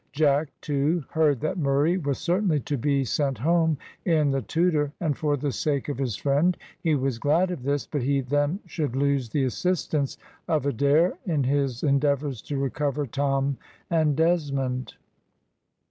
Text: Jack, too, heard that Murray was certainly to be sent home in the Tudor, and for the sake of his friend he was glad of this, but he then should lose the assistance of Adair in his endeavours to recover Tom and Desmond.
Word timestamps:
Jack, 0.13 0.51
too, 0.61 1.05
heard 1.11 1.41
that 1.41 1.59
Murray 1.59 1.95
was 1.95 2.17
certainly 2.17 2.59
to 2.61 2.75
be 2.75 3.05
sent 3.05 3.37
home 3.37 3.77
in 4.03 4.31
the 4.31 4.41
Tudor, 4.41 4.91
and 4.99 5.15
for 5.15 5.37
the 5.37 5.51
sake 5.51 5.89
of 5.89 5.99
his 5.99 6.15
friend 6.15 6.57
he 6.81 6.95
was 6.95 7.19
glad 7.19 7.51
of 7.51 7.61
this, 7.61 7.85
but 7.85 8.01
he 8.01 8.19
then 8.19 8.61
should 8.65 8.95
lose 8.95 9.29
the 9.29 9.43
assistance 9.43 10.17
of 10.47 10.65
Adair 10.65 11.13
in 11.27 11.43
his 11.43 11.83
endeavours 11.83 12.41
to 12.41 12.57
recover 12.57 13.05
Tom 13.05 13.57
and 13.91 14.15
Desmond. 14.15 14.95